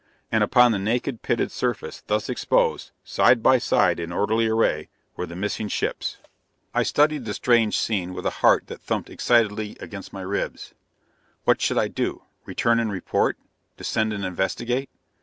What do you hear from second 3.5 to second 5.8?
side in orderly array, were the missing